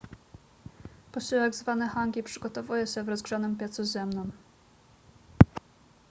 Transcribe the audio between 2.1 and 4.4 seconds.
przygotowuje się w rozgrzanym piecu ziemnym